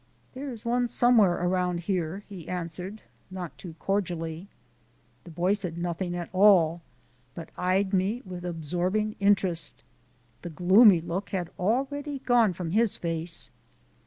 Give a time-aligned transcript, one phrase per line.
[0.33, 4.47] "There is one somewhere around here," he answered not too cordially.
[5.25, 6.81] The boy said nothing at all,
[7.35, 9.83] but eyed me with absorbing interest.
[10.41, 13.51] The gloomy look had already gone from his face.